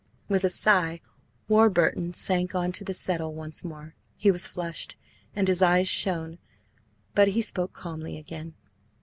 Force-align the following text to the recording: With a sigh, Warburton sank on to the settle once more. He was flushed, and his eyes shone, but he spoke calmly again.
With 0.27 0.43
a 0.43 0.49
sigh, 0.49 0.99
Warburton 1.47 2.15
sank 2.15 2.55
on 2.55 2.71
to 2.71 2.83
the 2.83 2.95
settle 2.95 3.35
once 3.35 3.63
more. 3.63 3.93
He 4.17 4.31
was 4.31 4.47
flushed, 4.47 4.95
and 5.35 5.47
his 5.47 5.61
eyes 5.61 5.87
shone, 5.87 6.39
but 7.13 7.27
he 7.27 7.41
spoke 7.43 7.73
calmly 7.73 8.17
again. 8.17 8.55